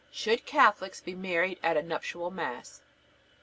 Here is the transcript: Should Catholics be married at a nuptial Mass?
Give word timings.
Should 0.11 0.47
Catholics 0.47 0.99
be 0.99 1.13
married 1.13 1.59
at 1.61 1.77
a 1.77 1.83
nuptial 1.83 2.31
Mass? 2.31 2.81